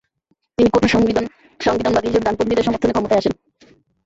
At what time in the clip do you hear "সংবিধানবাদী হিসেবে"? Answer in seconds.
1.59-2.25